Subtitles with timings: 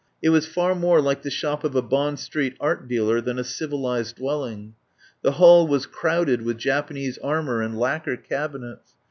[0.19, 3.43] It was far more like the shop of a Bond Street art dealer than a
[3.43, 4.73] civilised dwelling.
[5.21, 8.95] The hall was crowded with Japanese armour and lac quer cabinets.